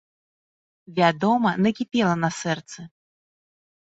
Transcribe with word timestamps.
Вядома, 0.99 1.49
накіпела 1.67 2.15
на 2.23 2.29
сэрцы. 2.39 2.79